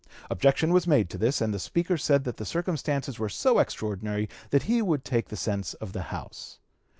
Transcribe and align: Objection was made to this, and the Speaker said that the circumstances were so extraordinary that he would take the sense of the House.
Objection 0.31 0.73
was 0.73 0.87
made 0.87 1.11
to 1.11 1.17
this, 1.19 1.41
and 1.41 1.53
the 1.53 1.59
Speaker 1.59 1.95
said 1.95 2.23
that 2.23 2.37
the 2.37 2.43
circumstances 2.43 3.19
were 3.19 3.29
so 3.29 3.59
extraordinary 3.59 4.27
that 4.49 4.63
he 4.63 4.81
would 4.81 5.05
take 5.05 5.27
the 5.27 5.35
sense 5.37 5.75
of 5.75 5.93
the 5.93 6.01
House. 6.09 6.57